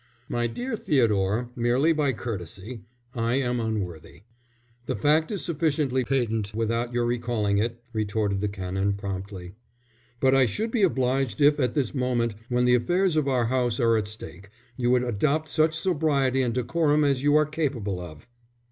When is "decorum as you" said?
16.55-17.35